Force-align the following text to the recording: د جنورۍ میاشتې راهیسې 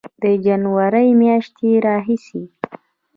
د 0.21 0.23
جنورۍ 0.45 1.09
میاشتې 1.21 1.69
راهیسې 1.85 2.41